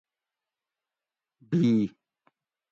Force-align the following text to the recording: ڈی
ڈی 1.51 1.69